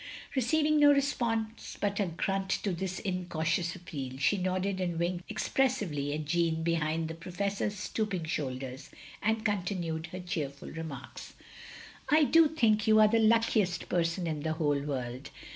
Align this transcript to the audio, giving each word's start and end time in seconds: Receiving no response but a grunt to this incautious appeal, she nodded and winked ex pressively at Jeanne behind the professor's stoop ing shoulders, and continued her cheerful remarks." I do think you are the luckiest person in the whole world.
Receiving 0.35 0.79
no 0.79 0.91
response 0.91 1.77
but 1.79 1.99
a 1.99 2.07
grunt 2.07 2.49
to 2.63 2.71
this 2.73 2.97
incautious 2.97 3.75
appeal, 3.75 4.17
she 4.17 4.35
nodded 4.35 4.81
and 4.81 4.97
winked 4.97 5.29
ex 5.29 5.47
pressively 5.47 6.11
at 6.15 6.25
Jeanne 6.25 6.63
behind 6.63 7.07
the 7.07 7.13
professor's 7.13 7.77
stoop 7.77 8.11
ing 8.15 8.23
shoulders, 8.25 8.89
and 9.21 9.45
continued 9.45 10.07
her 10.07 10.19
cheerful 10.19 10.71
remarks." 10.71 11.33
I 12.09 12.23
do 12.23 12.47
think 12.47 12.87
you 12.87 12.99
are 12.99 13.07
the 13.07 13.19
luckiest 13.19 13.89
person 13.89 14.25
in 14.25 14.39
the 14.39 14.53
whole 14.53 14.79
world. 14.81 15.29